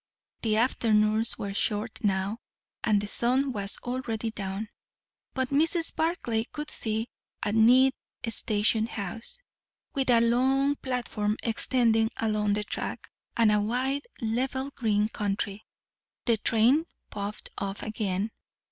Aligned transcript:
The 0.41 0.57
afternoons 0.57 1.37
were 1.37 1.53
short 1.53 2.03
now, 2.03 2.39
and 2.83 2.99
the 2.99 3.05
sun 3.07 3.51
was 3.51 3.77
already 3.83 4.31
down; 4.31 4.69
but 5.35 5.49
Mrs. 5.49 5.95
Barclay 5.95 6.45
could 6.45 6.71
see 6.71 7.11
a 7.43 7.51
neat 7.51 7.93
station 8.27 8.87
house, 8.87 9.37
with 9.93 10.09
a 10.09 10.19
long 10.19 10.75
platform 10.77 11.37
extending 11.43 12.09
along 12.17 12.53
the 12.53 12.63
track, 12.63 13.11
and 13.37 13.51
a 13.51 13.61
wide, 13.61 14.07
level, 14.21 14.71
green 14.71 15.07
country. 15.07 15.67
The 16.25 16.37
train 16.37 16.85
puffed 17.11 17.49
off 17.59 17.83
again. 17.83 18.31